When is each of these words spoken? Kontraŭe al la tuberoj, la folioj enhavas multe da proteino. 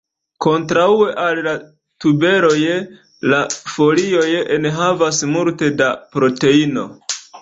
Kontraŭe 0.43 1.09
al 1.23 1.41
la 1.47 1.51
tuberoj, 2.05 2.57
la 3.33 3.41
folioj 3.75 4.27
enhavas 4.57 5.21
multe 5.35 5.71
da 5.83 5.91
proteino. 6.17 6.89